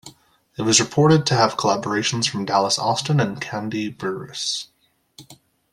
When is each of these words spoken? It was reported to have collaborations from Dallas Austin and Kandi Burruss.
It 0.57 0.63
was 0.63 0.79
reported 0.79 1.27
to 1.27 1.35
have 1.35 1.57
collaborations 1.57 2.27
from 2.27 2.43
Dallas 2.43 2.79
Austin 2.79 3.19
and 3.19 3.39
Kandi 3.39 3.95
Burruss. 3.95 4.69